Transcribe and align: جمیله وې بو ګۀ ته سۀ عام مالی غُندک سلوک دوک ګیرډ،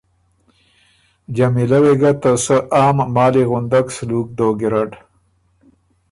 جمیله 1.35 1.77
وې 1.83 1.93
بو 1.97 1.99
ګۀ 2.01 2.11
ته 2.21 2.31
سۀ 2.43 2.55
عام 2.77 2.97
مالی 3.15 3.43
غُندک 3.49 3.87
سلوک 3.95 4.27
دوک 4.37 4.53
ګیرډ، 4.59 4.91